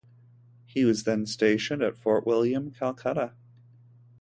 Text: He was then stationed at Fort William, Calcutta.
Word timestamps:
He 0.65 0.83
was 0.83 1.03
then 1.03 1.27
stationed 1.27 1.83
at 1.83 1.95
Fort 1.95 2.25
William, 2.25 2.71
Calcutta. 2.71 3.33